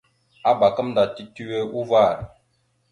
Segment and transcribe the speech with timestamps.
[0.49, 2.17] Abak gamənda titewe uvar.